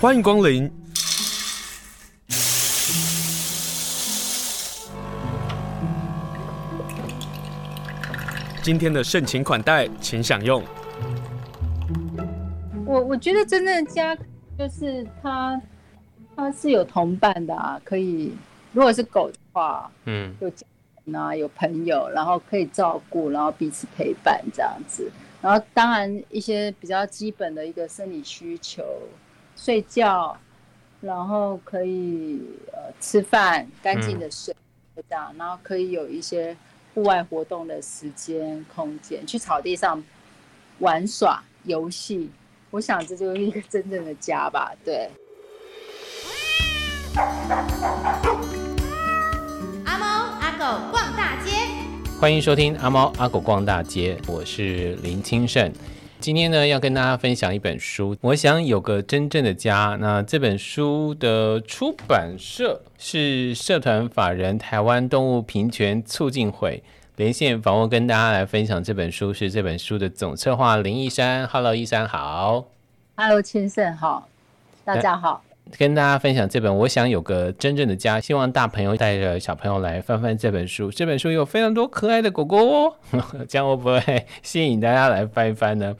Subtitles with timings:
[0.00, 0.72] 欢迎光临。
[8.62, 10.64] 今天的盛情款待，请享用。
[12.86, 14.16] 我我觉得真正的家
[14.58, 15.60] 就是他，
[16.34, 18.32] 他是有同伴的啊，可以。
[18.72, 20.66] 如果是狗的话，嗯，有家
[21.04, 25.12] 人啊，有朋友，然后可以照顾，然后彼此陪伴这样子。
[25.42, 28.82] 然后当然一些比较基本的一个生理需求，
[29.62, 30.34] 睡觉，
[31.02, 32.40] 然后可以
[32.72, 34.56] 呃吃饭，干净的水，
[34.96, 36.56] 这样，然后可以有一些
[36.94, 40.02] 户外活动的时间空间，去草地上
[40.78, 42.30] 玩耍游戏。
[42.70, 45.10] 我想这就是一个真正的家吧，对。
[49.84, 50.06] 阿猫
[50.40, 51.50] 阿狗逛大街，
[52.18, 55.70] 欢迎收听阿猫阿狗逛大街，我是林清盛。
[56.20, 59.96] 今天呢，要跟大家分享一本书，我想有个真正的家。
[59.98, 66.82] 那这本书的出版社是社团法人台湾动物平权促进会。
[67.16, 71.46] 连线访问跟大家来分享这本书，是这本书的总策划林义山。
[71.46, 72.66] Hello，义山好。
[73.16, 74.28] Hello，清盛好。
[74.84, 75.42] 大家好。
[75.78, 78.20] 跟大家分享这本，我想有个真正的家。
[78.20, 80.90] 希望大朋友带着小朋友来翻翻这本书。
[80.90, 82.96] 这本书有非常多可爱的狗狗哦，
[83.48, 85.96] 这样会不会吸引大家来翻一翻呢？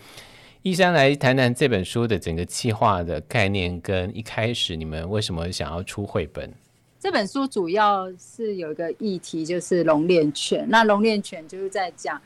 [0.63, 6.53] 义山来谈谈这本书的整个企划的概念，跟一开始你们为什么想要出绘本？
[6.99, 10.67] 这本书主要是有一个议题，就是龙练犬。
[10.69, 12.21] 那龙练犬就是在讲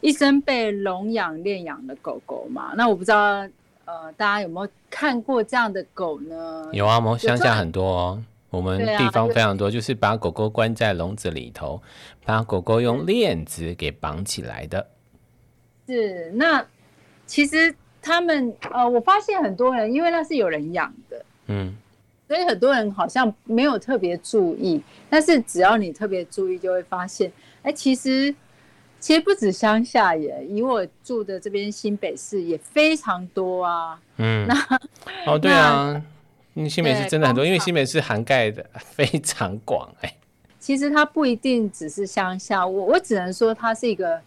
[0.00, 2.72] 一生被笼养练养的狗狗嘛。
[2.76, 3.46] 那我不知道。
[3.84, 6.68] 呃，大家有没有看过这样的狗呢？
[6.72, 11.82] 有啊，我们乡下很多哦，我们地方非常多，就是把狗狗关在笼子里头，
[12.24, 14.86] 把狗狗用链子给绑起来的。
[15.86, 16.64] 是，那
[17.26, 21.74] 其实他们呃，我发现很多人，因为那是有人养的，嗯，
[22.28, 28.34] 所以很多人好像没有特别注意，但是只要你特别注意，就会发现，哎，其实。
[29.02, 34.00] 其实不止乡下耶，以我住的这边新北市也非常多啊。
[34.18, 34.54] 嗯，那
[35.26, 36.00] 哦对啊，
[36.70, 40.16] 新北市真的很多，因为新北市涵盖的 非常广哎。
[40.60, 44.20] 其实它不一定只是乡下，我我只能说它是一个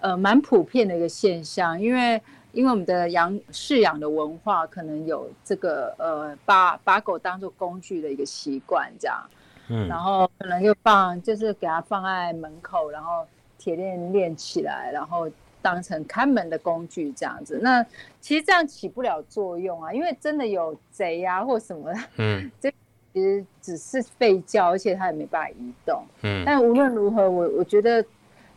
[0.00, 2.18] 呃蛮普遍的一个现象，因为
[2.52, 9.22] 因为我们的养饲养的文化可能有这个呃把把狗当做工具的一个习惯这样，
[9.68, 13.26] 嗯，然后可能就放就是给它放在门口，然后。
[13.62, 15.30] 铁链链起来，然后
[15.62, 17.60] 当成看门的工具这样子。
[17.62, 17.80] 那
[18.20, 22.68] 其实这样起不了作用啊，因为真的有贼呀、啊、或什么的，嗯， 这
[23.12, 26.02] 其实只是吠叫，而且它也没办法移动。
[26.24, 28.04] 嗯，但无论如何，我我觉得，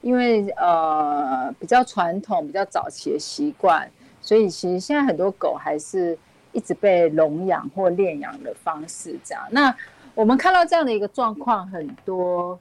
[0.02, 3.88] 因为呃比较传统、比较早期的习惯，
[4.22, 6.18] 所以其实现在很多狗还是
[6.52, 9.44] 一直被笼养或练养的方式这样。
[9.52, 9.76] 那
[10.16, 12.60] 我们看到这样的一个状况很多。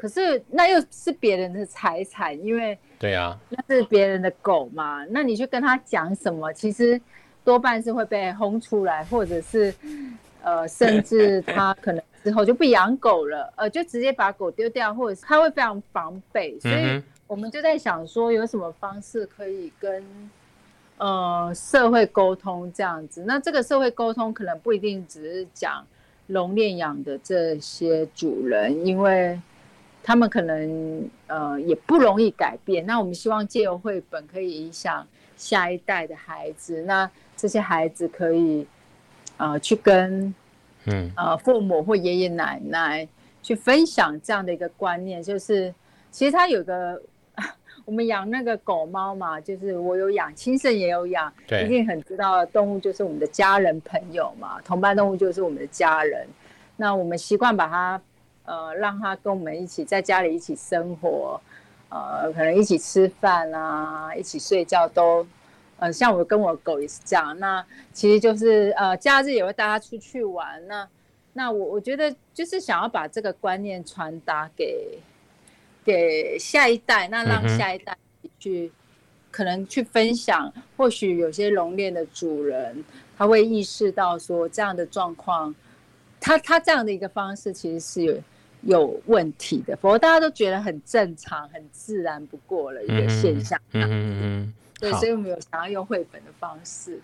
[0.00, 5.04] 可是那又是别人的财产，因为对呀，那是别人的狗嘛。
[5.10, 6.98] 那你去跟他讲什么，其实
[7.44, 9.74] 多半是会被轰出来，或者是
[10.42, 16.58] 呃，甚至他可能之后就不养狗了，呃，就直接把狗丢掉，或者是他会非常防备。
[16.60, 20.02] 所以我们就在想说，有什么方式可以跟
[20.96, 23.22] 呃社会沟通这样子？
[23.26, 25.86] 那这个社会沟通可能不一定只是讲
[26.28, 29.38] 笼恋养的这些主人，因为。
[30.02, 35.06] 他们可能呃也不容易改变，那我们希望借由绘本可以影响
[35.36, 38.66] 下一代的孩子，那这些孩子可以
[39.36, 40.34] 呃去跟
[40.86, 43.06] 嗯呃父母或爷爷奶奶
[43.42, 45.72] 去分享这样的一个观念，就是
[46.10, 47.00] 其实他有个
[47.84, 56.26] 我们养那个狗猫嘛，就是我有养，亲生也有养，对，一定很知道动物就是我们的家人朋友嘛，同伴动物就是我们的家人，
[56.76, 58.00] 那我们习惯把它。
[58.50, 61.40] 呃，让他跟我们一起在家里一起生活，
[61.88, 65.24] 呃，可能一起吃饭啊，一起睡觉都，
[65.78, 67.38] 呃，像我跟我狗也是这样。
[67.38, 70.66] 那其实就是呃，假日也会带他出去玩。
[70.66, 70.88] 那
[71.34, 74.98] 那我我觉得就是想要把这个观念传达给
[75.84, 77.96] 给下一代，那让下一代
[78.40, 78.72] 去、
[79.30, 82.84] 可能去分享，或许有些笼练的主人
[83.16, 85.54] 他会意识到说这样的状况，
[86.18, 88.18] 他他这样的一个方式其实是有。
[88.62, 93.60] 有问题的，否则大家都觉得很正常、很自然不过了一个现象。
[93.72, 97.00] 嗯嗯嗯，对，所以我们有想要用绘本的方式。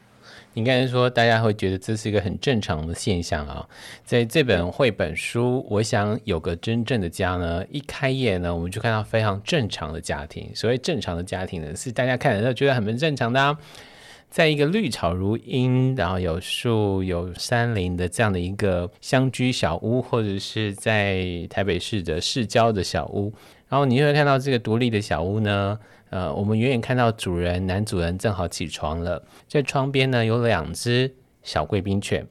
[0.54, 3.64] 应该是说，大家会觉得这是一个很正常的现象啊。
[4.04, 7.64] 在这本绘本书，我想有个真正的家呢。
[7.70, 10.50] 一开业呢，我们就看到非常正常的家庭。
[10.54, 13.56] 所谓正常的家庭呢，是大家看的时候觉得很不正常的啊。
[14.36, 23.32] 在一个绿草如茵，然后有树有山林的这样的一个乡居小屋，或者是在台北市的市郊的小屋，
[23.66, 25.78] 然后你会看到这个独立的小屋呢，
[26.10, 32.26] 呃，我们远远看到主人男主人正好起床了，在窗边呢有两只小贵宾犬。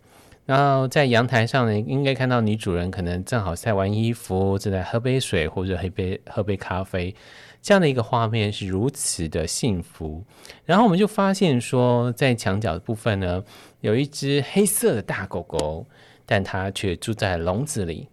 [0.46, 7.16] 然后在阳台上呢，应该看到女主人可能正好晒完衣服，正在喝杯水或者喝杯喝杯咖啡，
[7.66, 10.24] 这样的一个画面是如此的幸福。
[10.66, 13.44] 然后我们就发现说，在墙角的部分呢，
[13.82, 15.88] 有一只黑色的大狗狗，
[16.28, 18.08] 但它却住在笼子里。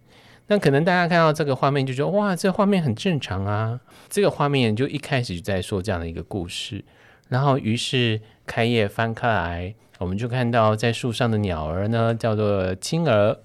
[0.47, 3.79] 那可能大家看到这个画面就觉得哇，这画面很正常啊。
[4.09, 6.83] 这个画面就一开始就在说这样的一个故事，
[7.29, 9.75] 然后于是开页翻开来。
[9.99, 13.37] 我们就看到在树上的鸟儿呢，叫做青儿，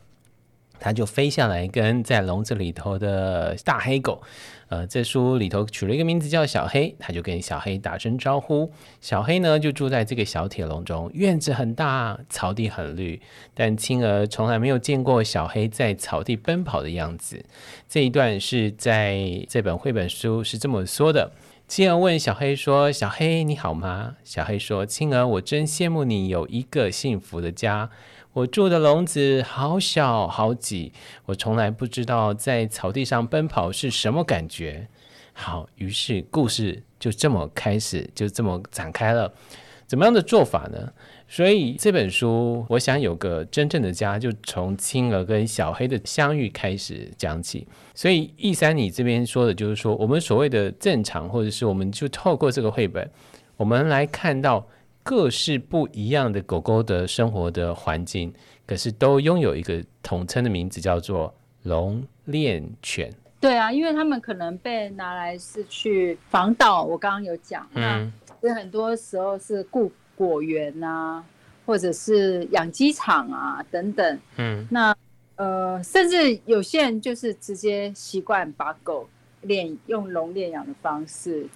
[0.80, 4.22] 它就飞下来跟在笼子里头的大黑狗，
[4.69, 8.70] 呃，这书里头取了一个名字叫小黑，它就跟小黑打声招呼。
[9.00, 13.20] 小黑呢就住在这个小铁笼中，院子很大，草地很绿，
[13.54, 17.44] 但青儿从来没有见过小黑在草地奔跑的样子。
[17.88, 21.32] 这一段是在这本绘本书是这么说的。
[21.66, 27.90] 青儿问小黑说：“小黑，你好吗？”小黑说：“青儿，我真羡慕你有一个幸福的家。
[28.38, 30.93] 我住的笼子好小好挤，
[31.26, 34.87] 我从来不知道在草地上奔跑是什么感觉。”
[35.35, 39.32] 好，于是故事就这么开始，就这么展开了。
[39.88, 40.93] 怎么样的做法呢？
[41.26, 47.67] 所以这本书，我想有个真正的家，就从青儿跟小黑的相遇开始讲起。
[47.93, 53.11] 所以一三，你这边说的就是说，我们所谓的正常，或者是我们就透过这个绘本，
[53.56, 54.64] 我们来看到
[55.08, 58.31] 各式不一样的狗狗的生活的环境，
[58.66, 63.10] 可是都拥有一个统称的名字，叫做笼链犬。
[63.40, 68.12] 对啊，因为他们可能被拿来是去防盗，我刚刚有讲，嗯，
[68.43, 69.90] 那很多时候是顾。
[70.19, 71.25] 果园啊，
[71.64, 74.19] 或者是养鸡场啊，等等。
[74.37, 74.93] 嗯，那
[75.37, 79.08] 呃，甚至有些人就是直接习惯把狗
[79.43, 81.46] 练用笼链养的方式，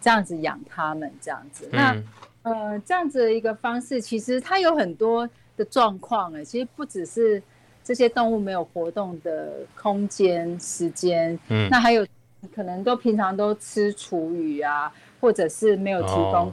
[0.00, 1.68] 这样子养它们，这样子。
[1.72, 2.02] 嗯、那
[2.46, 6.44] 呃，这样子的一个方式，其实它有很多的状况哎。
[6.44, 7.42] 其实不只是
[7.82, 12.06] 这些动物没有活动的空间、时间，嗯，那还有
[12.54, 16.52] 可能都平常都吃厨余啊，或者是没有提供、哦。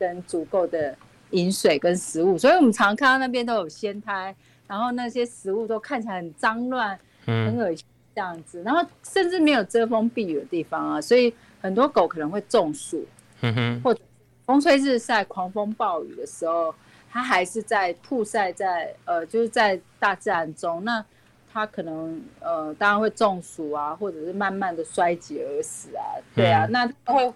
[0.00, 0.96] 跟足够的
[1.32, 4.34] 饮水跟食物，所以我们常看到那边都有鲜胎，
[4.66, 7.84] 然后那些食物都看起来很脏乱，嗯很恶心
[8.14, 13.06] 这样子，然后甚至没有遮风避雨的地方啊，所以很多狗可能会中暑，
[13.42, 14.00] 嗯哼或者
[14.44, 16.74] 风吹日晒、狂风暴雨的时候，
[17.10, 21.04] 它还是在曝晒在呃，就是在大自然中，那
[21.52, 27.32] 它可能呃，当然会中暑啊，或者是慢慢的衰竭而死啊，对啊，那它会。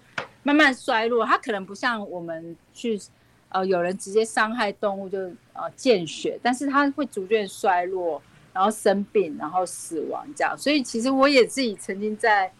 [0.47, 3.01] 慢慢衰落，它可能不像我们去，
[3.49, 5.17] 呃，有人直接伤害动物就
[5.53, 8.21] 呃见血，但是它会逐渐衰落，
[8.53, 10.55] 然后生病，然后死亡这样。
[10.55, 12.53] 所以其实我也自己曾经在，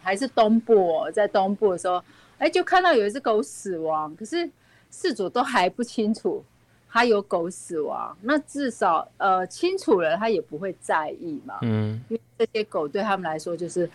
[0.00, 2.02] 还是东部，在东部的时候，
[2.40, 4.50] 哎，就看到有一只狗死亡，可是
[4.90, 6.44] 事主都还不清楚
[6.90, 13.88] 他有狗死亡，那至少呃清楚了，他也不会在意嘛，嗯，因为这些狗对他们来说就是。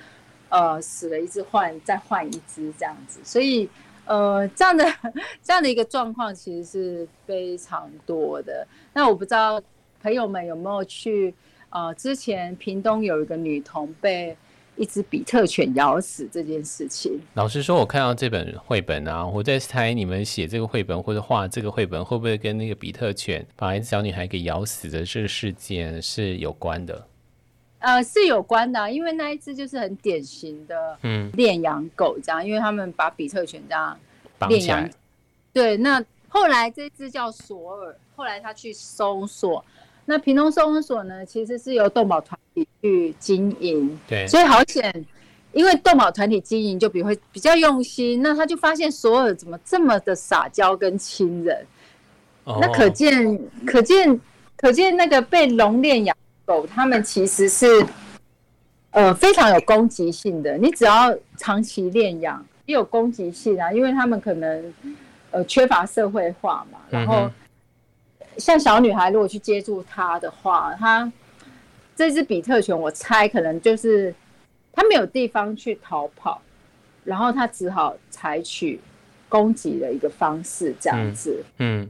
[0.47, 3.67] 呃，死了一只换再换一只这样子，所以
[4.05, 4.85] 呃，这样的
[5.43, 8.65] 这样的一个状况其实是非常多的。
[8.93, 9.59] 那我不知道
[10.01, 11.33] 朋友们有没有去
[11.71, 14.37] 呃，之前屏东有一个女童被
[14.75, 17.19] 一只比特犬咬死这件事情。
[17.33, 27.07] 老实说，我看到这本绘本啊，我在猜你们写这个绘本或者画这个绘本，会不会跟那个比特犬把一只小女孩给咬死的这个事件是有关的？
[27.79, 33.99] 呃，是有关的，因为那一只就是很典型的，嗯，恋养狗这样，因为他们把比特犬这样
[34.49, 34.89] 练养，
[35.53, 35.77] 对。
[35.77, 39.63] 那后来这只叫索尔，后来他去收容，
[40.05, 44.27] 那屏东收容所呢，其实是由动保团体去经营，对。
[44.27, 45.05] 所以好险，
[45.51, 51.65] 因为动保团体经营就比会比较用心，那他就发现索尔怎么这么的撒娇跟亲人，
[52.43, 54.19] 哦、那可见可见
[54.55, 56.15] 可见那个被笼练养。
[56.47, 57.83] 狗，它们其实是，
[58.91, 60.55] 呃，非常有攻击性的。
[60.59, 64.73] 你只要长期练养，也有攻击性啊，因为他们可能，
[65.31, 66.77] 呃，缺乏社会化嘛。
[66.91, 67.27] 然后，
[68.37, 71.11] 像小女孩如果去接触它的话，它
[71.95, 74.13] 这只比特犬，我猜可能就是
[74.73, 76.41] 它没有地方去逃跑，
[77.03, 78.79] 然后它只好采取
[79.29, 81.43] 攻击的一个方式，这样子。
[81.59, 81.81] 嗯。
[81.83, 81.89] 嗯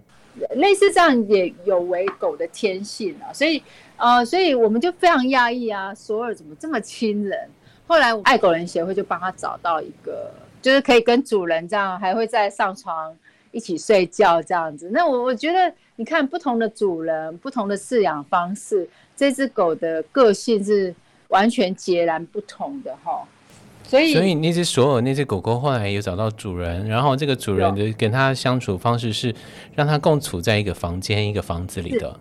[0.57, 3.63] 类似这样也有违狗的天性啊，所以，
[3.95, 7.49] 呃，所以我们就非常讶异啊，索尔怎么这么亲人？
[7.87, 10.29] 后来爱狗人协会就帮他找到一个，
[10.61, 13.15] 就是可以跟主人这样，还会再上床
[13.55, 14.89] 一起睡觉这样子。
[14.91, 18.85] 那我我觉得，你看不同的主人、不同的饲养方式，
[19.15, 20.93] 这只狗的个性是
[21.29, 23.25] 完全截然不同的哈。
[23.87, 29.33] 所以，所以那只所有那只狗狗后来有找到主人，然后这个主人的跟它相处方式是
[29.73, 32.19] 让它共处在一个房间、一个房子里的，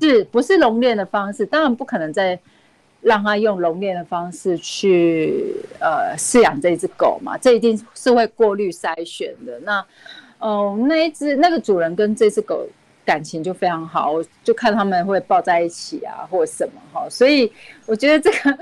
[0.00, 1.44] 是，是不是笼链的方式？
[1.44, 2.38] 当然不可能再
[3.00, 9.58] 让它用笼链的方式去呃饲养这只狗嘛，这一定是会过滤筛选的。
[9.64, 9.84] 那
[10.38, 12.66] 嗯、呃，那一只那个主人跟这只狗
[13.04, 17.50] 感情就非常好，我就看他们会抱在一起啊，或什么哈，所以
[17.86, 18.58] 我觉得这个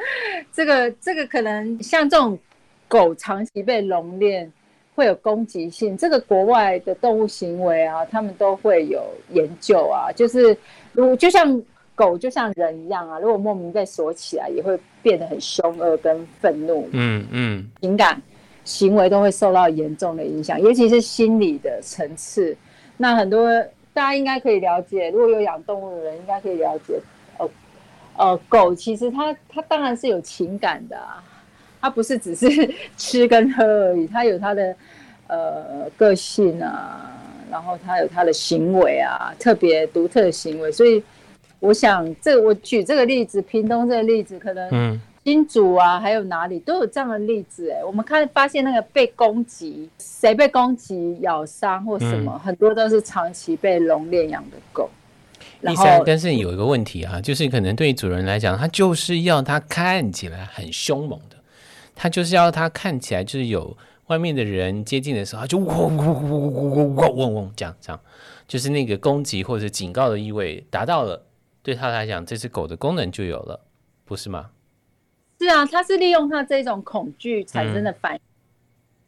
[0.52, 2.38] 这个这个可能像这种
[2.86, 4.50] 狗长期被笼练
[4.94, 9.02] 会有攻击性，这个国外的动物行为啊，他们都会有
[9.32, 10.56] 研究啊，就是
[10.92, 11.60] 如就像
[11.94, 18.22] 狗就像人一样啊，如果莫名被锁起来，也会变得很凶恶跟愤怒，嗯嗯，情感
[18.66, 22.54] 行为都会受到严重的影响，尤其是心理的层次，
[22.98, 23.48] 那很多。
[23.96, 27.00] 大家应该可以了解，如果有养动物的人，应该可以了解，
[27.38, 27.48] 呃，
[28.18, 31.24] 呃，狗其实它它当然是有情感的啊，
[31.80, 32.46] 它不是只是
[32.98, 34.76] 吃跟喝而已，它有它的
[35.28, 37.10] 呃个性啊，
[37.50, 41.02] 然后它有它的行为啊，特别独特的行为，所以
[41.58, 45.00] 我想这我举这个例子，屏东这个例子可能嗯。
[45.26, 47.68] 金主啊，还有哪里都有这样的例子。
[47.68, 54.88] 哎，我们看发现那个被攻击、谁被攻击、咬伤或什么，很多都是长期被笼链养的狗。
[55.60, 61.34] 第三，但是有一个问题啊，就是可能对主人来讲，他就是要他看起来很凶猛的，
[61.96, 67.74] 他就是要他看起来就是有外面的人接近的时候他，就嗡嗡嗡嗡嗡嗡嗡汪这样。
[67.80, 68.00] 这样
[68.46, 71.20] 就是那个攻击或者警告的意味达到了，
[71.64, 73.58] 对他来讲，这只狗的功能就有了，
[74.04, 74.50] 不是吗？
[75.38, 78.20] 是啊，他是利用他这种恐惧产生的反应，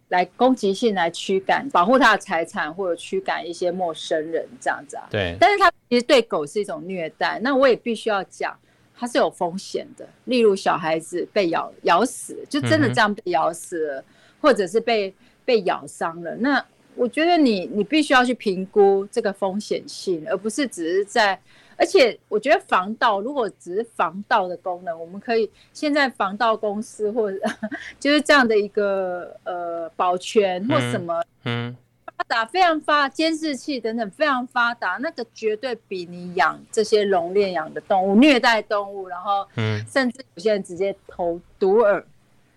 [0.08, 5.08] 来攻击性来驱赶、保护他的财产，或者驱赶一些陌生人这样子啊。
[5.10, 5.36] 对。
[5.40, 8.54] 但是他其实对狗是一种虐待，那我也必须要讲，
[8.94, 10.06] 它是有风险的。
[10.26, 14.04] 例如小孩子被咬咬死，就真的这样被咬死了，嗯、
[14.42, 15.14] 或者是被
[15.46, 16.36] 被咬伤了。
[16.36, 16.62] 那
[16.94, 21.40] 我觉得你你必须要去评估这个风险性，而不是只是在。
[21.80, 27.38] 而且我觉得防盗如果只是防盗的功能，我们可以现在防盗公司或者
[28.00, 42.02] 就是这样的一个呃保全或什么，嗯，发达非常发监视器等等非常发达，那个绝对比你养这些笼链养的动物虐待动物，然后嗯，甚至有些人直接投毒饵，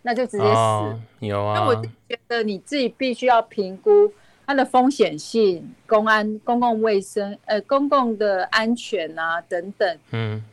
[0.02, 0.50] 那就直接死。
[0.50, 1.54] 哦，有啊。
[1.60, 4.12] 那我就觉得你自己必须要评估。
[4.52, 10.44] 它的风险性、公安、公共卫生、呃，公共的安全啊等等，嗯，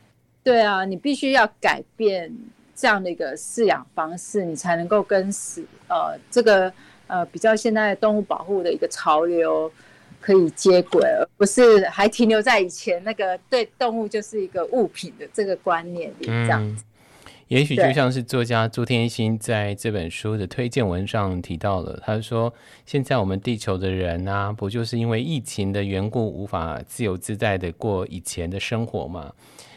[0.44, 2.32] 对啊，你必须要改变
[2.76, 6.72] 这样的一个饲养方式，你才能够跟死呃这个
[7.08, 9.68] 呃比较现在动物保护的一个潮流
[10.20, 16.62] 可以接轨，而不是还停留在以前那个对动物就是一个物品的这个观念里这样。
[16.76, 16.84] 子。
[16.84, 16.87] 嗯
[17.48, 22.52] 也许就像是作家朱天心在这本书的推荐文上提到了，他说
[22.84, 29.32] ：“现在我们地球的人啊，不就是因为疫情的缘故，无法自由自在的过以前的生活吗？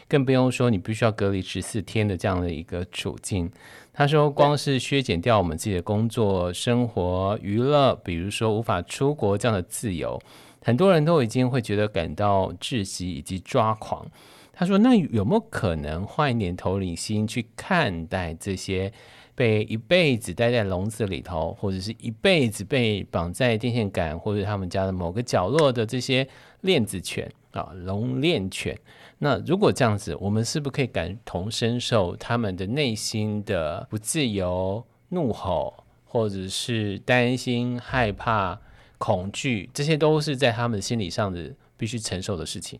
[0.06, 3.50] 更不用说你必须要隔离十四天的这样的一个处境。”
[3.94, 10.20] 他说：“光是削减掉我们自己的工作、生活、娱乐，比如说无法出国这样的自由，
[10.62, 14.06] 很多人都已经会觉得感到窒息以及抓狂。”
[14.54, 18.92] 他说：“那有没有可能换一点同理心去看待这些
[19.34, 26.28] 被一辈子待在笼子里头，或者是一辈子被绑在电线杆或者他们家的某个角落的这些
[26.60, 28.78] 链子犬啊，笼链犬？
[29.18, 35.72] 那如果这样子，我们是不是可以感同身受他们的内心的不自由、怒吼，
[36.04, 38.60] 或者是担心、害怕、
[39.02, 39.68] 恐惧？
[39.74, 42.78] 这些都是在他们心理上的必须承受的事情。”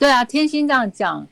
[0.00, 1.26] 对啊，天心这样讲，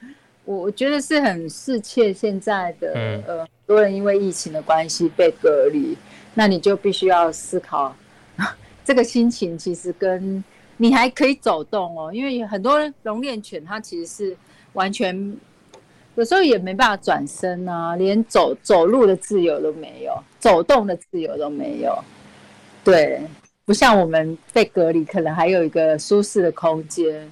[0.45, 2.12] 我我觉得是很适切。
[2.12, 5.97] 现在的、嗯、呃，很多人因为疫情的关系被隔离，
[6.35, 7.97] 那你就必须要思考
[8.85, 9.57] 这个心情。
[9.57, 10.45] 其实跟
[10.76, 14.37] 你还可以走动哦，因为很多笼练犬它其实是
[14.75, 15.35] 完全
[16.14, 21.97] 有时候也没办法转身啊，连走走路的自由都没有，走动的自由都没有。
[22.85, 23.23] 对，
[23.66, 27.30] 不像我们被隔离，可能还有一个舒适的空间。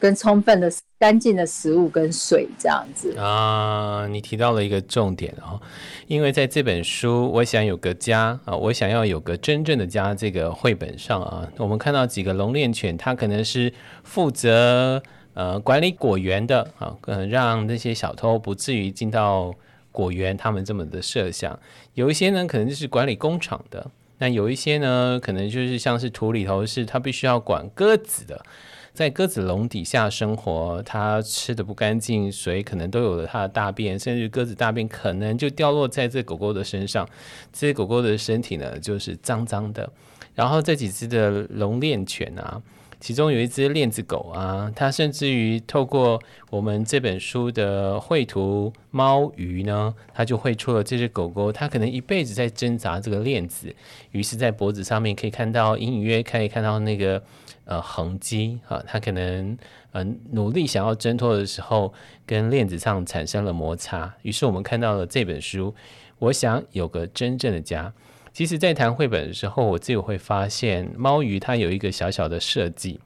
[0.00, 5.60] 跟充分的干净的食物跟水这样子啊，你提到了一个重点哦，
[6.06, 13.72] 因为在这本书，我想有个家啊，我想要有个真正的家这个绘本上啊，我们看到几个笼练犬，它可能是
[14.04, 15.02] 负责
[15.34, 19.52] 呃管理果园的啊，可能让那些小偷不至于进到
[19.90, 21.58] 果园，他们这么的设想。
[21.94, 23.90] 有一些呢，可能就是管理工厂的。
[24.18, 28.44] 那有一些呢，可能就是像是土里头是它必须要管鸽子的，
[28.92, 37.08] 在鸽子笼底下生活，它吃的不干净，水可能都有了它的大便，甚至鸽子大便可能就掉落在这狗狗的身上，
[37.52, 39.90] 这些狗狗的身体呢就是脏脏的。
[40.34, 42.60] 然后这几只的龙链犬啊。
[43.00, 53.72] 其中有一只链子狗啊，它甚至于透过我们这本书的绘图猫鱼呢，它就绘出了这只狗狗，它可能一辈子在挣扎这个链子，
[54.10, 57.22] 于是，在脖子上面可以看到隐隐约可以看到那个
[57.64, 59.58] 呃痕迹啊，它可能嗯、
[59.92, 61.94] 呃、努力想要挣脱的时候，
[62.26, 65.72] 跟链子上产生了摩擦，于是我们看到了这本书，
[66.18, 67.92] 我想有个真正的家。
[68.32, 73.00] 其实，在谈绘本的时候，我自己会发现，猫鱼它有一个小小的设计。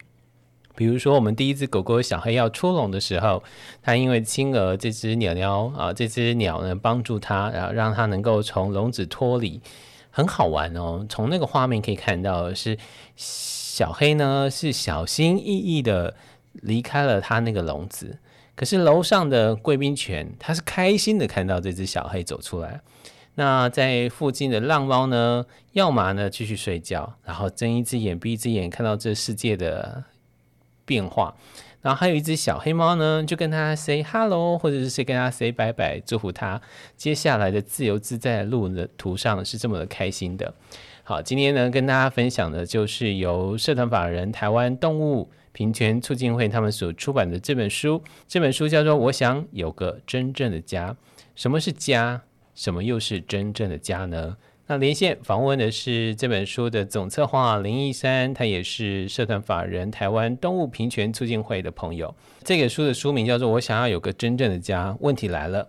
[0.74, 3.42] 比如说，我们第一只狗狗小黑要出笼的时候，
[3.82, 9.60] 它因为亲了这只鸟鸟啊，这只鸟呢帮助它，然后让它能够从笼子脱离，
[10.10, 11.06] 很好玩哦。
[11.08, 12.78] 从那个画面可以看到，是
[13.16, 16.14] 小黑呢是小心翼翼的
[16.52, 18.18] 离开了它那个笼子，
[18.54, 22.80] 可是楼上的贵宾犬，它是开心的看到这只小黑走出来。
[23.34, 30.04] 那在附近的浪猫呢，要么呢继续睡觉，然后睁一只眼闭一只眼，看到这世界的
[30.84, 31.34] 变化。
[31.80, 36.60] 然后还有一只小黑猫呢，就跟它 say hello，或者是谁跟它 say 拜拜，祝福它
[36.96, 40.54] 接下来的自由自在的路的途上是这么的开心的。
[41.02, 50.90] 好，今天呢跟大家分享的就是由社团法人台湾动物平权促进会他们所出版的这本书，这本书叫做《我想有个真正的家》。
[51.34, 52.22] 什么是家？
[52.54, 54.36] 什么又是真正的家呢？
[54.68, 62.14] 那连线访问的是这本书的总策划林义山，他也是社团法人台湾动物平权促进会的朋友。
[62.44, 64.90] 这个书的书名叫做《我想要有个真正的家》。
[65.00, 65.68] 问题来了，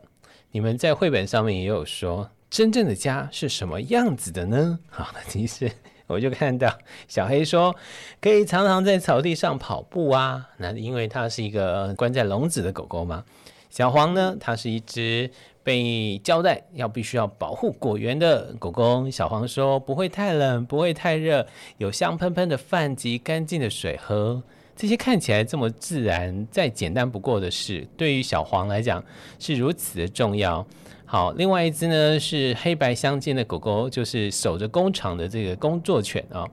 [0.51, 4.79] 你们在绘本上面也有说，真正的家是什么样子的呢？
[4.89, 5.69] 好，其实
[6.05, 7.75] 我就看到小黑说，
[8.21, 10.49] 可以常常在草地上跑步啊。
[10.57, 13.25] 那因为它是一个关在笼子的狗狗嘛。
[13.73, 15.31] 小黄呢，它是一只。
[15.65, 24.43] 被交代要必须要保护果园的狗狗，小黄说不会太冷，不会太热，有香喷喷的饭及干净的水喝。
[24.75, 29.01] 这些看起来这么自然、再简单不过的事，对于小黄来讲
[29.39, 30.67] 是如此的重要。
[31.05, 36.45] 好，另外一只呢是黑白相间的狗狗，就是守着工厂的这个工作犬啊。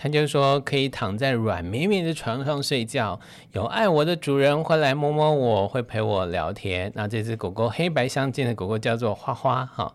[0.00, 3.18] 他就说可以躺在软绵绵的床上睡觉，
[3.50, 6.92] 有爱我的主人会来摸摸我，会陪我聊天。
[6.94, 9.92] 那这只狗狗黑白相间的狗狗叫做花花哈。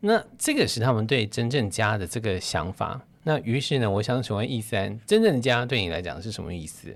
[0.00, 3.00] 那这个是他们对真正家的这个想法。
[3.22, 6.94] 那于是呢，我想请问一三，真正的家对你来讲是什么意思？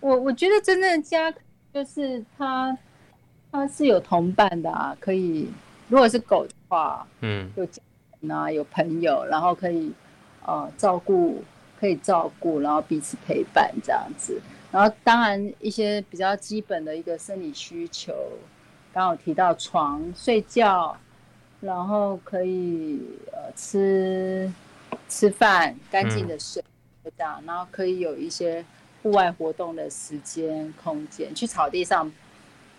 [0.00, 1.30] 我我觉得真正的家
[1.74, 2.74] 就是它，
[3.52, 5.50] 它是有同伴的啊，可以。
[5.88, 7.82] 如果是狗的话，嗯，有家
[8.20, 9.92] 人啊，有朋友，然后可以
[10.46, 11.44] 呃照顾。
[11.80, 14.38] 可以照顾，然后彼此陪伴这样子，
[14.70, 18.14] 然后当然一些比较基本的一个生理需求，
[18.92, 20.94] 刚好提到床睡觉，
[21.62, 23.00] 然后可以
[23.32, 24.52] 呃吃
[25.08, 26.62] 吃饭，干净的水
[27.02, 28.62] 这样，然后可以有一些
[29.02, 32.12] 户外活动的时间空间，去草地上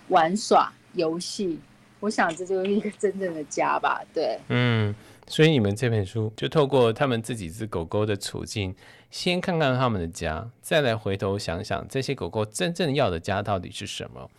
[0.09, 1.59] 玩耍游戏，
[1.99, 4.93] 我想这就是一个真正的家吧，对，嗯。
[5.31, 8.75] 所以你们这本书就透过他们自己只狗狗的处境，
[9.09, 14.29] 先看看他们的家，再来回头想想这些狗狗真正要的家到底是什么。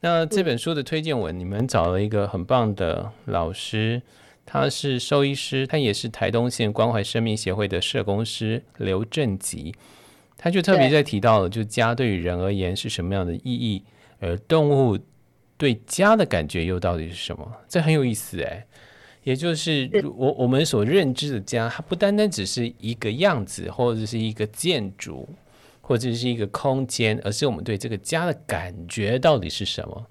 [0.00, 4.02] 那这本书的推荐文，你们找了一个很棒的老师，
[4.44, 9.72] 他是兽医师，他也是台东县关怀生命协会的社工师刘正吉，
[10.36, 13.84] 他就特别在提到了，就家对于人而言是什么样的意义，
[14.18, 14.98] 而动物
[15.56, 17.52] 对家的感觉又到底是什么？
[17.68, 18.66] 这很有意思哎。
[19.24, 25.28] 也就是我我们所认知的家，它不单单只是一个样子，或者是一个建筑，
[25.80, 30.06] 或者是一个空间，而是我们对这个家的感觉到底是什么？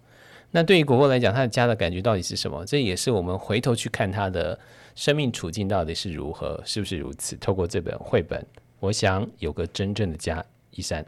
[0.51, 2.65] 那对于果果来讲，他的家的感觉到底是什么？
[2.65, 4.59] 这也是我们回头去看他的
[4.95, 7.35] 生命处境到底是如何，是不是如此？
[7.37, 8.45] 透过这本绘本，
[8.79, 10.43] 我想有个真正的家。
[10.75, 11.05] 一三，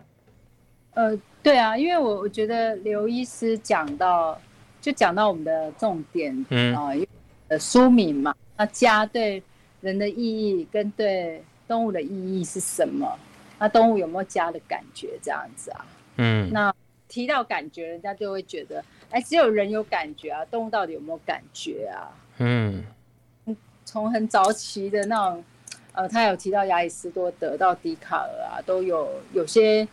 [0.93, 4.39] 呃，对啊，因为我我觉得刘医师讲到，
[4.79, 6.89] 就讲到我们的重点，嗯啊。
[6.89, 6.95] 呃，
[7.59, 9.41] 书名嘛，那家对
[9.81, 13.17] 人的意义跟对动物的意义是什么？
[13.57, 15.17] 那动物有没有家的感觉？
[15.21, 15.85] 这样子啊？
[16.17, 16.73] 嗯，那
[17.07, 22.11] 提到感觉，人家就会觉得，哎，只有人有感觉啊，动物到底有没有感觉啊？
[22.39, 22.83] 嗯，
[23.85, 25.43] 从很早期的那种，
[25.93, 29.87] 呃，他有提到亚里士多德到笛卡尔啊，都有有些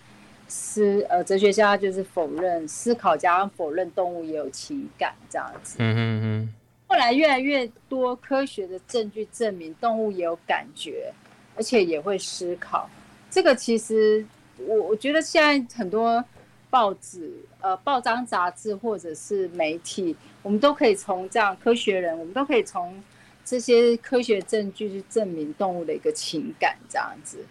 [0.48, 5.76] 思呃哲学家就是否认思考家否认动物也有情感这样子。
[5.78, 6.54] 嗯嗯嗯。
[6.92, 11.10] 后来越来越多科学的证据证明动物也有感觉，
[11.56, 12.86] 而且也会思考。
[13.30, 14.22] 这个其实
[14.58, 16.22] 我我觉得现在很多
[16.68, 23.02] 报纸、呃报章杂志或者是媒体，我们都可以从这样科学人，我们都可以从
[23.42, 27.42] 这些科学证据去证明动物的一个情感，这样子。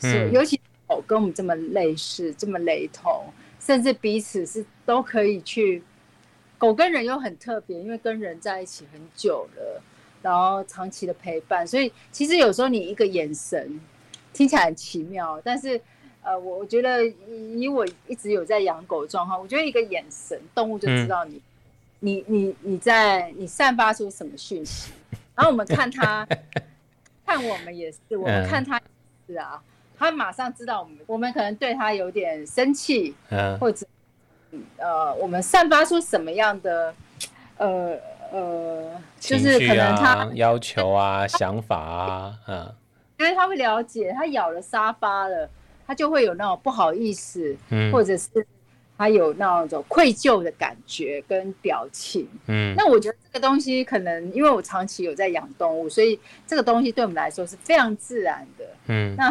[0.00, 5.80] 是，尤其狗跟我们这么类似，这么雷同，甚至彼此是都可以去。
[6.60, 9.82] 狗跟人又很特别，因为跟人在一起很久了，
[10.20, 13.80] 然后长期的陪伴，所以其实有时候你一个眼神
[14.34, 15.80] 听起来很奇妙，但是
[16.22, 21.42] 呃，我我觉得以我一直有在养狗的状况，我觉得一个眼神，动物就知道你，嗯、
[22.00, 24.92] 你你你在你散发出什么讯息，
[25.34, 26.28] 然后我们看它，
[27.24, 29.62] 看我们也是，我们看它也是啊，
[29.96, 33.86] 它马上知道我们，我们可能对它有点生气，嗯，或者。
[34.78, 36.94] 呃，我们散发出什么样的
[37.56, 37.96] 呃
[38.32, 42.74] 呃，就是可能他要求啊、想法啊，嗯，
[43.18, 45.48] 因为他会了解，他咬了沙发了，
[45.86, 48.28] 他就会有那种不好意思，嗯，或者是
[48.96, 59.30] 他有那种愧疚的感觉跟表情，嗯，那我觉得这个东西可能因为我长期有在养动物，所以这个东西对我们来说是非常自然的，嗯，那。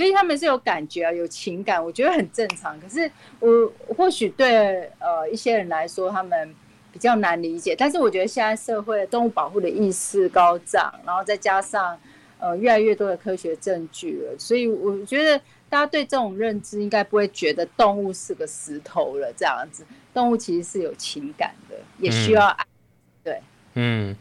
[0.00, 2.80] 所以他们是有感觉啊，有情感，我觉得很正常。
[2.80, 6.54] 可是我或许对呃一些人来说，他们
[6.90, 7.76] 比较难理解。
[7.76, 12.00] 但是我觉得现在社会动物保护的意识高涨，然后再加上
[12.38, 19.84] 呃越来越多的科学证据了，所以我觉得大家对这种认知应该不会觉得动物是个石头了这样子。
[20.14, 22.64] 动物其实是有情感的，也需要爱。
[22.64, 23.42] 嗯、对，
[23.74, 24.16] 嗯。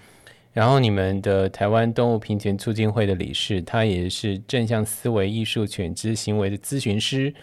[0.52, 7.34] 然后你们的台湾动物平权促进会的理事，他也是正向思维艺术犬只行为的咨询师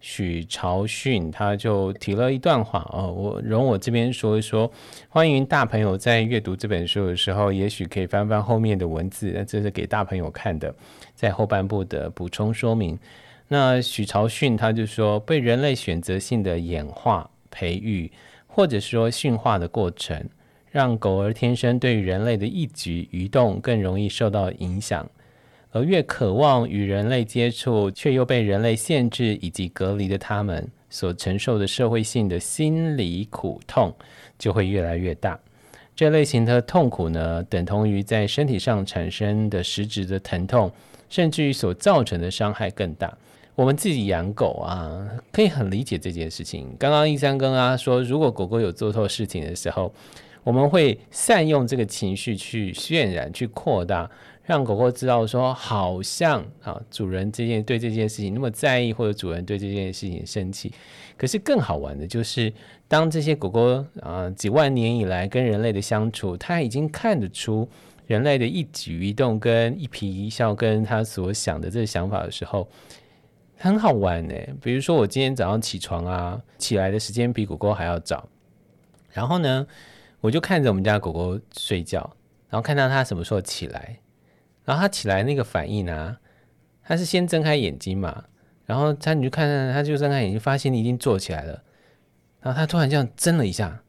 [0.00, 4.70] 许朝训，他就提了一段话哦，我容我这边说一说，
[5.08, 10.74] 欢迎大朋友在阅读这本书的时候，也许可以翻翻后面的文字，那这是给大朋友看的，
[11.14, 12.98] 在后半部的补充说明。
[13.48, 18.10] 那许朝训他就说，被人类选择性的演化、培育，
[18.46, 20.28] 或者说驯化的过程。
[20.76, 25.08] 让狗儿天生对人类的一举一动更容易受到影响，
[25.70, 33.90] 而越渴望与人类接触，却又被人类限制以及隔离的他们所承受的社会性的心理苦痛
[34.38, 35.40] 就会越来越大。
[35.94, 40.70] 这类型的痛苦呢，等同于在身体上产生的实质的疼痛，
[41.08, 43.16] 甚至于所造成的伤害更大。
[43.54, 46.76] 我们自己养狗啊，可以很理解这件事情。
[46.78, 49.90] 刚刚一三跟啊说，如果狗狗有做错事情的时候，
[50.46, 54.08] 我们会善用这个情绪去渲染、去扩大，
[54.44, 60.72] 让狗狗知道说，好像啊，主人这件对这件事情那么在意，或者主人对这件事情生气。
[61.16, 62.52] 可是更好玩的就是，
[62.86, 67.68] 当这些狗狗啊几万年以来跟人类的相处，它已经看得出
[68.06, 72.68] 人类的一举一动跟一颦一笑，跟他所想的这个想法的时候，
[73.56, 74.34] 很好玩呢。
[74.62, 78.28] 比如说我今天早上起床啊，起来的时间比狗狗还要早，
[79.10, 79.66] 然后呢，
[80.26, 82.00] 我就看着我们家狗狗睡觉，
[82.48, 84.00] 然后看到它什么时候起来，
[84.64, 86.16] 然后它起来那个反应呢，
[86.82, 88.24] 它是先睁开眼睛嘛，
[88.64, 91.62] 然后它你就看，它就睁开眼睛，发现你已经坐起来了，
[92.40, 93.80] 然后它突然这样睁了一下，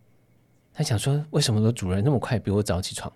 [0.76, 3.12] 它想说为什么我主人那么快比我早起床？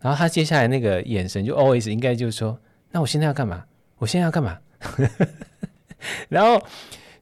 [0.00, 2.58] 然后它接下来那个眼神就 always 应该就是说，
[2.90, 3.64] 那我现在要干嘛？
[3.98, 4.58] 我现在要干嘛？
[6.28, 6.60] 然后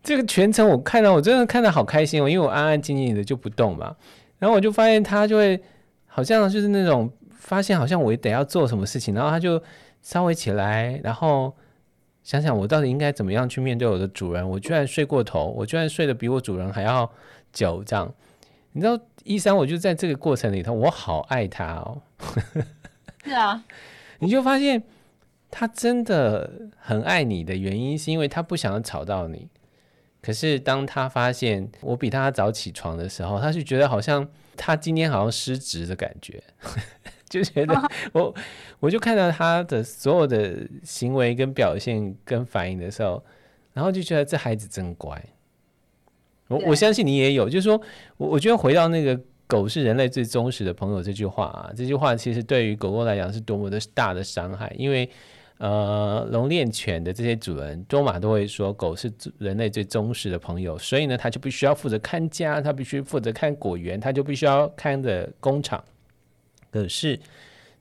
[0.02, 3.94] 这个全程我看到我真的看到好开心哦，因为我安安静静的就不动嘛。
[4.38, 5.60] 然后我就发现他就会
[6.06, 9.62] 好像就是那种发现好像我得要做什么事情，然后他就
[10.02, 11.54] 稍微起来，然后
[12.22, 14.48] 想想我到底应该怎么样去面对我的主人。
[14.48, 17.10] 我居然睡过头，我居然睡得比我主人还要
[17.52, 18.12] 久，这样
[18.72, 22.02] 你知道，一三我就在这个过程里头，我好爱他哦。
[23.24, 23.64] 是啊，
[24.18, 24.82] 你就发现
[25.50, 29.48] 他真的很爱你的原因，是因为他不想要吵到你。
[30.26, 36.42] 可是当他发现我比他早起床的时候，他就觉得好像他今天好像失职的感觉，
[37.30, 37.80] 就觉得
[38.12, 38.34] 我
[38.80, 43.24] 我就看到他的所有的行为跟表现跟反应的时候，
[43.72, 45.24] 然后就觉得这孩子真乖。
[46.48, 47.80] 我我相信你也有，就是说
[48.16, 55.08] 我我觉得回到那个狗是人类最忠实的朋友这句话啊，这句话其实对于狗狗来讲是多么的大的伤害，因为。
[55.58, 65.82] 呃，笼练犬的这些主人多玛都会说，狗是人类最忠实的朋友，所以呢，他就必须要负责看家，他必须负责看果园，他就必须要看着工厂。
[66.70, 67.18] 可是，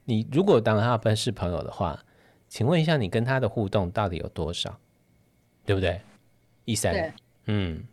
[0.05, 2.01] 你如果当他们是朋友的话，
[2.47, 4.73] 请问一下，你跟他的互动到底有多少？
[5.65, 5.99] 对不对？
[6.63, 7.11] 一三，对
[7.47, 7.83] 嗯，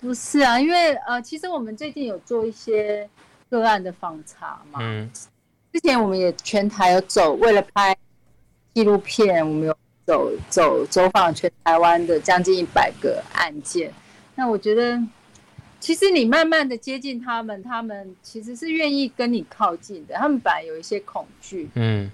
[0.00, 3.06] 不是啊，因为呃，其实我们最近有做一些
[3.50, 5.10] 个案的访查嘛，嗯，
[5.70, 7.94] 之前我们也全台有走，为了拍。
[8.78, 13.92] 纪录片，我们有走走走访全台湾的将近一百个案件。
[14.36, 14.96] 那我觉得，
[15.80, 20.14] 其实你慢慢的接近他们，他们其实是愿意跟你靠近的。
[20.14, 22.08] 他们本来有一些恐惧，嗯，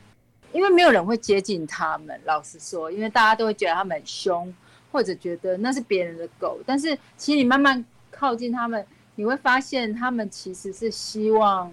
[0.55, 2.19] 因为没有人会接近他们。
[2.25, 4.55] 老实说，因为大家都会觉得他们很凶，
[4.91, 6.59] 或者觉得那是别人的狗。
[6.65, 8.83] 但是其实你慢慢靠近他们，
[9.17, 11.71] 你会发现他们其实是希望。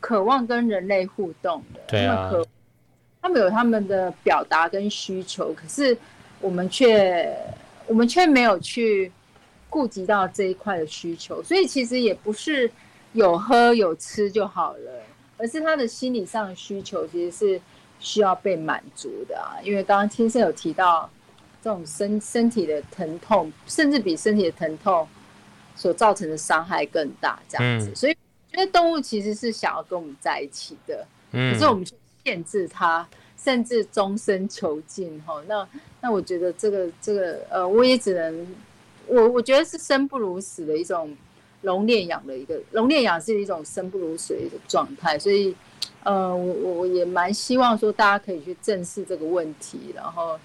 [0.00, 2.30] 渴望跟人类互动的，对啊，
[3.24, 5.96] 他们有他们的表达跟需求，可是
[6.42, 7.34] 我们却
[7.86, 9.10] 我们却没有去
[9.70, 12.70] 顾及到这一块的需求，所以其实也不是
[13.14, 15.02] 有喝有吃就好了，
[15.38, 17.60] 而是他的心理上的需求其实是
[17.98, 19.56] 需要被满足的啊。
[19.62, 21.08] 因为刚刚听生有提到
[21.62, 25.08] 这种身身体的疼痛，甚至比身体的疼痛
[25.74, 28.14] 所造成的伤害更大，这样子，嗯、所以。
[28.52, 31.92] 因为动物其实是想要跟我们在一起的，嗯，可是我们去
[32.24, 33.06] 限制他，
[33.36, 35.68] 甚至终身囚禁，哈，那
[36.00, 38.54] 那我觉得这个这个呃，我也只能，
[39.06, 41.14] 我我觉得是生不如死的一种
[41.62, 45.54] 笼恋养的一个笼恋养是一种生不如死的一个状态，所以
[46.02, 50.38] 呃，我我也蛮希望说大家可以去正视这个问题，然后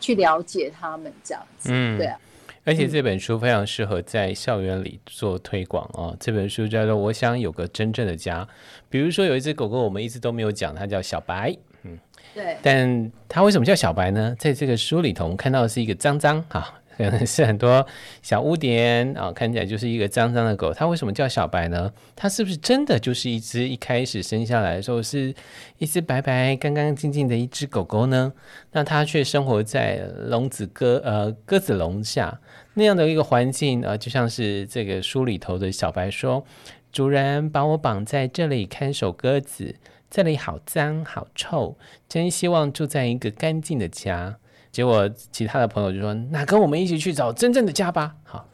[0.00, 2.18] 去了解他们这样子，嗯，对啊。
[2.68, 6.14] 而且这本书非常适合在校园里做推广哦。
[6.20, 8.44] 这本书叫做《我想有个真正的家》。
[8.90, 11.56] 比如说有一只狗狗，我们一直都没有讲，它叫小白。
[11.84, 11.98] 嗯，
[12.34, 12.58] 对。
[12.60, 14.36] 但它为什么叫小白呢？
[14.38, 16.77] 在这个书里头，我们看到的是一个脏脏哈。
[16.98, 17.86] 可能是很多
[18.22, 20.74] 小污点啊，看起来就是一个脏脏的狗。
[20.74, 21.92] 它为什么叫小白呢？
[22.16, 25.32] 它是不是真的就是一只一开始生下来的时候是
[25.78, 28.32] 一只白白、干干净净的一只狗狗呢？
[28.72, 32.40] 那它却生活在笼子鸽呃鸽子笼下
[32.74, 36.44] 那样的一个环境啊，就像是这个书里头的小白说
[36.90, 39.76] ：“主人把我绑在这里看守鸽子，
[40.10, 41.76] 这里好脏好臭，
[42.08, 44.38] 真希望住在一个干净的家。”
[44.70, 48.48] 结果，其他的朋友就说：“那跟我们一起去找真正的家吧。”好，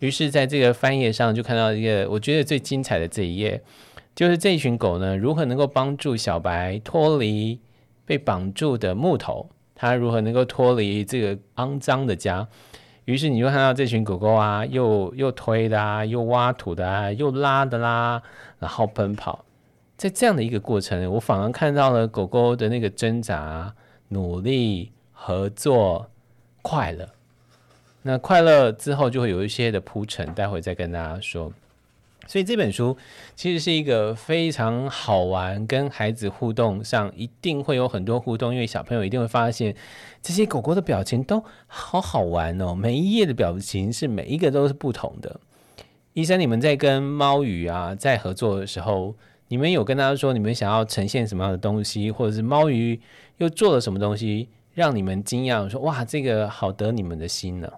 [0.00, 3.62] 于是在这个翻页上就看到一个我觉得最精彩的这一页，
[4.14, 7.58] 就是这一群狗呢，如何能够帮助小白脱离
[8.04, 12.46] 被绑住的木头，它如何能够脱离这个肮脏的家。
[13.06, 18.20] 于是你就看到这群狗狗啊，又又推的啊，又挖土的啊，又拉的啦，
[18.58, 19.44] 然后奔跑，
[19.96, 23.72] 在这样的一个过程，我反而看到了狗狗的那个挣扎、
[24.08, 24.92] 努力。
[25.22, 26.08] 合作
[26.62, 27.10] 快乐，
[28.00, 31.52] 那快乐之后就会有一些的铺陈，待会再跟大家说。
[32.26, 32.96] 所以这本书
[33.36, 39.76] 其实是一个非常好玩，跟孩子互动上一定会有很多互动，因为小朋友一定会发现
[40.22, 45.38] 这些狗狗的表情都好好玩哦，每一页的表情是每一个都是不同的。
[46.14, 49.14] 医生，你们在跟猫语啊在合作的时候，
[49.48, 52.98] 你们有跟他说你们想要呈现什么样的东西，或者是猫语
[53.36, 54.48] 又做了什么东西？
[54.80, 57.70] 让你们惊讶，说哇，这个好得你们的心呢。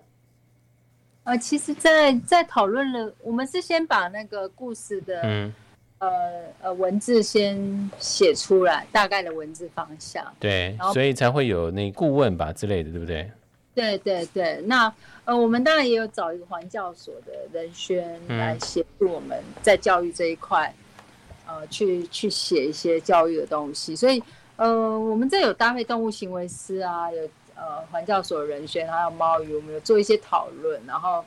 [1.24, 5.52] 呃，其实在，在在讨论了，我们是先把那个故事的，嗯，
[5.98, 6.08] 呃
[6.60, 10.24] 呃文字先写出来，大概的文字方向。
[10.38, 13.28] 对，所以才会有那顾问吧之类的，对不对？
[13.74, 20.72] 对对对，那呃，我们当然也有找一个环教所的人宣来协助我们在教育这一块，
[21.48, 24.22] 嗯、呃，去去写一些教育的东西，所以。
[24.56, 27.22] 呃，我们这有搭配动物行为师啊，有
[27.56, 31.24] 呃环教所人选，还有猫鱼，我们有做一些讨论，然后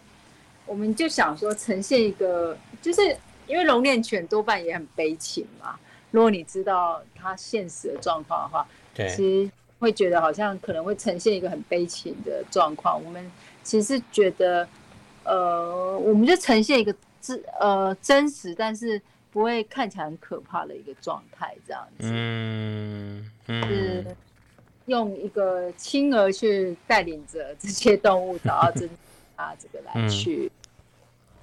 [0.66, 3.02] 我们就想说呈现一个，就是
[3.48, 5.76] 因为笼恋犬多半也很悲情嘛。
[6.12, 13.04] 如果你知道它现实的状况的话，对，其实会觉得好像可能会呈现一个很悲情的状况。
[13.04, 13.30] 我们
[13.64, 14.66] 其实觉得，
[15.24, 19.02] 呃，我们就呈现一个真呃真实，但是。
[19.36, 24.06] 不会看起来很可怕的一个状态，这样子，嗯，嗯，是
[24.86, 28.90] 用一个亲儿去带领着这些动物找到真
[29.36, 30.52] 啊，这个来去、嗯、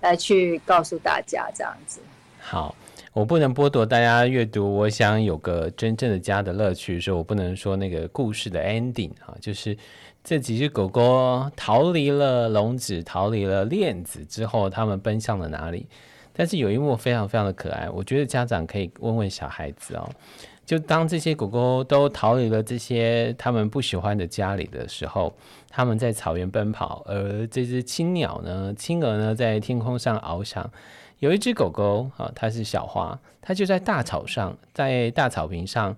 [0.00, 2.00] 来去告诉大家这样子。
[2.40, 2.74] 好，
[3.12, 9.76] 我不能剥夺大家阅读，我想有个真正的家的乐趣，所以我不能说那个故事的 ending 啊，就是
[10.24, 15.86] 这几只狗狗逃离了笼子，逃离了链子之后，它们奔向了哪里？
[16.32, 20.08] 但是有一幕非常非常的可爱，我觉得家长可以问问小孩子哦，
[20.64, 25.34] 就当这些狗狗都逃离了这些他们不喜欢的家里的时候，
[25.68, 30.70] 他们在草原奔跑，而这只青鸟呢、青鹅呢，在天空上翱翔。
[31.18, 35.96] 有一只狗狗啊，它是小花，它就在大草上，在大草坪上，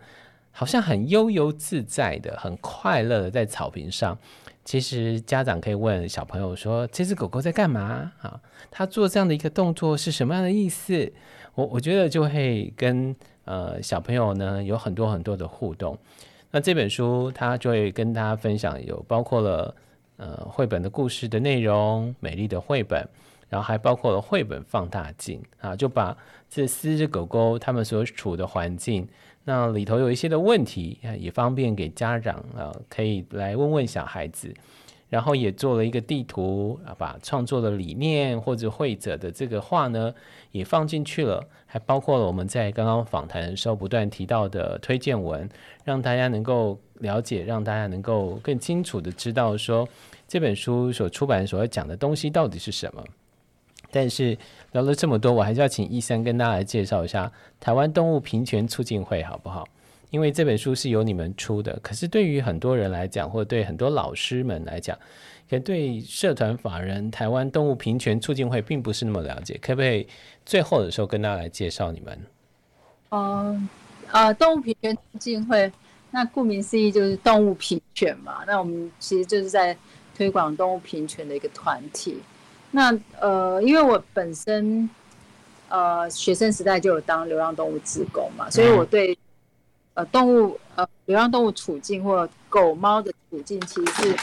[0.50, 4.18] 好像很悠游自在的、很快乐的在草坪上。
[4.64, 8.12] 其实家长可以问小朋友说：“这只狗狗在干嘛？
[8.20, 11.12] 啊，它做这样的一个动作是什么样的意思？”
[11.54, 15.96] 我我觉得就会跟呃小朋友呢有很多很多的互动。
[16.50, 19.74] 那这本书它就会跟大家分享，有包括了
[20.16, 23.06] 呃绘本的故事的内容，美丽的绘本，
[23.48, 26.16] 然后还包括了绘本放大镜啊，就把
[26.48, 29.06] 这四只狗狗它们所处的环境，
[29.44, 34.54] 那里头有一些的问题，也方便给家长啊可以来问问小孩子。
[35.10, 40.12] 然后也做了一个地图啊，把创作的理念或者绘者的这个画呢，
[40.50, 45.48] 也放进去了，还包括了我们在刚刚访谈的时候不断提到的推荐文，
[45.84, 49.88] 让大家能够了解，让大家能够更清楚的知道说
[50.26, 53.04] 这本书所出版所要讲的东西到底是什么。
[53.94, 54.36] 但是
[54.72, 57.30] 聊了这么多，我还是要请一三跟大家来介绍一下
[57.60, 59.64] 台湾动物平权促进会，好不好？
[60.10, 64.96] 因为这本书是由你们出的，可是对于很多人来讲，或者对很多老师们来讲，
[65.48, 70.06] 可能对社团法人台湾动物平权促进会并不是那么了解，可不可以
[70.44, 72.18] 最后的时候跟大家来介绍你们？
[73.10, 73.68] 嗯，
[74.10, 75.72] 呃，动物平权促进会，
[76.10, 78.44] 那顾名思义就是动物平权嘛。
[78.46, 79.76] 那我们其实就是在
[80.16, 82.18] 推广动物平权的一个团体。
[82.74, 84.90] 那呃，因为我本身
[85.68, 89.16] 呃学生时代就有当流浪动物志工嘛，所以我对。
[89.96, 94.16] 呃，动物呃，流浪动物处境或狗猫的处境，其实是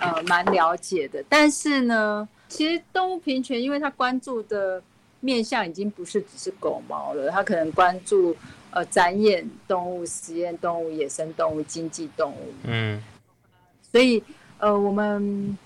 [0.00, 1.22] 呃蛮了解的。
[1.28, 4.82] 但是呢，其实动物平权，因为它关注的
[5.20, 8.34] 面向已经不是只是狗猫了，它可能关注
[8.70, 12.54] 呃展演动物、实验动物、野生动物、经济动物。
[12.64, 13.04] 嗯。
[13.92, 14.24] 所以
[14.56, 15.58] 呃，我们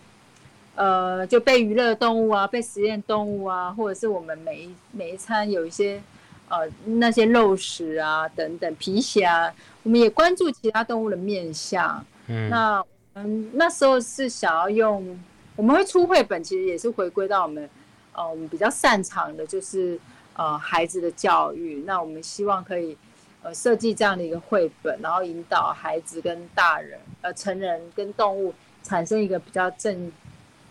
[0.74, 6.02] 呃就被娱乐动物啊，被实验动物啊，或者是我们每一每一餐有一些。
[6.48, 9.50] 呃，那些肉食啊，等等皮鞋啊，
[9.84, 12.04] 我们也关注其他动物的面相。
[12.26, 15.18] 嗯，那嗯，那时候是想要用，
[15.56, 17.66] 我们会出绘本，其实也是回归到我们，
[18.12, 19.98] 呃，我们比较擅长的，就是
[20.34, 21.82] 呃孩子的教育。
[21.86, 22.94] 那我们希望可以
[23.42, 30.12] 呃设计这样的一个绘本，然后引导孩子跟大人，呃成人跟动物产生一个比较正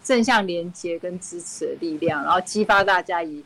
[0.04, 3.44] 正向连接跟支持的力量，然后激发大家以。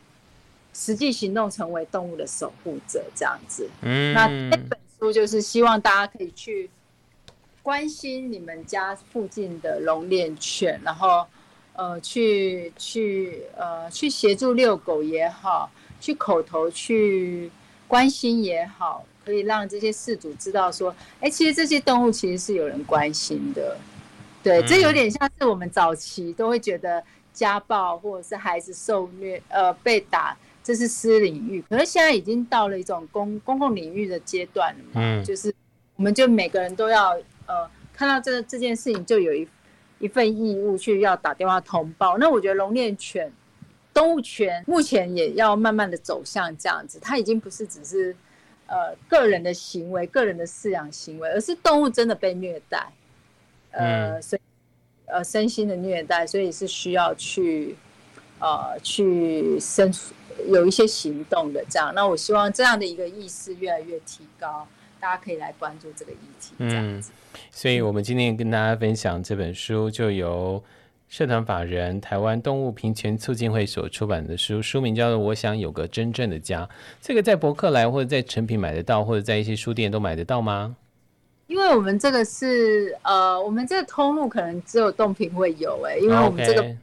[0.78, 3.66] 实际行动，成为动物的守护者，这样子。
[3.80, 6.68] 嗯，那这本书就是希望大家可以去
[7.62, 11.26] 关心你们家附近的龙链犬，然后
[11.72, 17.50] 呃，去去呃，去协助遛狗也好，去口头去
[17.88, 23.78] 关心也好，可以让这些事主知道说，哎，其实这些动物其实是有人关心的。
[24.46, 30.36] 对，这有点像是我们早期都会觉得家暴或者是孩子受虐，呃，被打。
[30.62, 34.90] 这是私领域，可是现在已经到了一种公公共领域的阶段了嘛。
[34.96, 35.52] 嗯，就是
[35.94, 37.10] 我们就每个人都要
[37.46, 39.48] 呃看到这这件事情，就有一
[40.00, 42.18] 一份义务去要打电话通报。
[42.18, 43.32] 那我觉得龙恋犬、
[43.94, 48.14] 动物权目前也要慢慢的走向这样子，它已经不是只是
[48.66, 52.88] 呃个人的行为、个人的饲养行为，而是动物真的被虐待，
[53.76, 54.40] 呃，身
[55.06, 57.76] 呃身心的虐待，所以是需要去
[58.38, 59.92] 呃去生。
[60.48, 64.68] 有一些行动的这样，那我希望这样的一个意识越来越提高，
[65.00, 66.52] 大家可以来关注这个议题。
[66.58, 67.10] 这样子。
[67.10, 70.62] 嗯，所以我们今天跟大家分享这本书，就由
[71.08, 76.66] 社团法人台湾动物平权促进会所出版的书，书名叫做《我想有个真正的家》。
[77.00, 80.76] 这个在博客来或者在成品买得到，或者在一些书店都买得到吗？
[81.46, 86.62] 因为我们这个是呃，我们这个通路可能只有冻品会有哎、欸，因为我们这个。
[86.62, 86.76] Okay.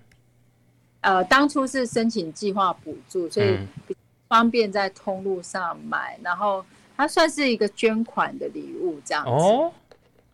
[1.01, 3.93] 呃，当初是申请计划补助，所以比
[4.29, 6.63] 方便在通路上买，嗯、然后
[6.95, 9.29] 它算是一个捐款的礼物这样子。
[9.29, 9.73] 哦，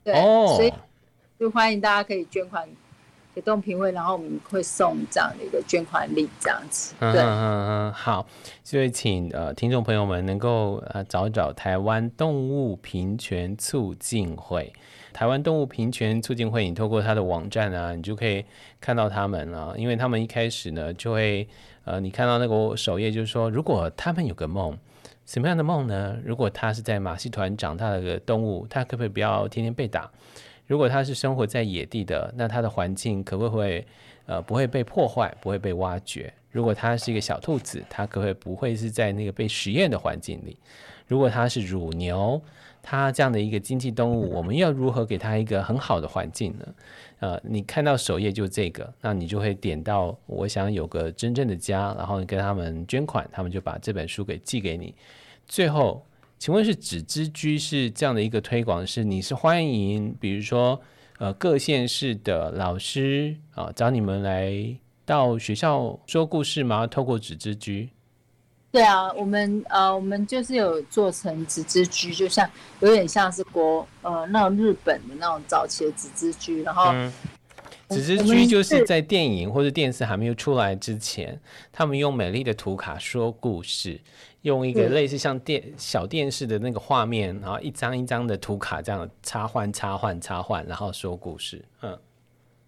[0.03, 0.71] 对，哦、所以
[1.39, 2.69] 就欢迎大家可以捐款
[3.33, 6.95] 给动评会，然后我们会送这样的一个捐款礼这样子。
[6.99, 8.25] 对，嗯嗯嗯，好，
[8.63, 14.73] 所以请呃听众朋友们能够呃找找台湾动物平权促进会。
[15.11, 18.45] 台湾动物平权促进会，你透过他的网站啊，你就可以
[18.79, 19.75] 看到他们了。
[19.77, 21.47] 因为他们一开始呢，就会
[21.83, 24.77] 呃，你看到那个首页，就是说，如果他们有个梦，
[25.25, 26.17] 什么样的梦呢？
[26.23, 30.09] 如果他是在马戏团长大的个动物，他可不可以不要天天被打？
[30.69, 33.83] 如果它是生活在野地的，那它的环境可不可以
[34.27, 36.31] 呃不会被破坏，不会被挖掘？
[36.52, 40.56] 如果它是一个小兔子，它可不可以不会是在那个被实验的环境里？
[41.08, 42.39] 如果它是乳牛？
[42.81, 46.65] 它这样的一个经济动物，我们要如何给它一个很好的环境呢？
[47.19, 54.93] 呃，你看到首页就这个，那你就会点到我想有个真正的家，然后你跟他们捐款，他们就把这本书给寄给你。
[55.46, 56.06] 最后，
[56.40, 60.79] 请问是纸之居是这样的一个推广，是你是欢迎，比如说
[61.17, 64.73] 呃各县市的老师啊、呃、找你们来
[65.06, 66.87] 到学校说故事吗？
[66.87, 67.90] 透过纸之居？
[68.71, 76.94] 对啊，我们呃，我们就是有做成纸之居，就像有点像是国呃那种日本的那种早期的纸之居，然后。
[77.90, 81.40] 嗯纸质居就是在电影或者电视还没有出来之前，
[81.71, 84.00] 他们用美丽的图卡说故事，
[84.44, 91.65] 用一个类似像电小电视的那个画面，然后一张一张的图卡这样插换、插换、插换，然后说故事。
[91.81, 91.98] 嗯，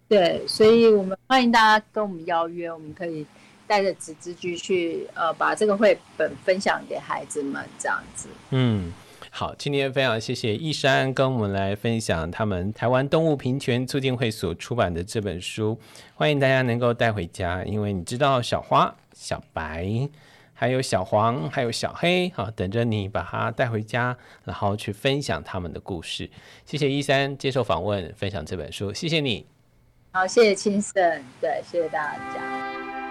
[0.08, 3.24] 对，所以我们欢迎大家跟我们邀约，我们可以
[3.68, 8.28] 带着纸质居去，呃，把这个绘本分享给孩子们，这样子。
[8.50, 8.92] 嗯。
[9.34, 15.80] 好，今天非常谢谢一山跟我们来分享他们台湾动物平权促进会所出版的这本书，
[16.14, 20.06] 欢迎大家能够带回家，因为你知道小花、小白，
[20.52, 24.14] 还有小黄，还有小黑，好，等着你把它带回家，
[24.44, 26.28] 然后去分享他们的故事。
[26.66, 29.46] 谢谢一山接受访问，分享这本书，谢谢你。
[30.12, 33.01] 好，谢谢青盛，对，谢谢大家。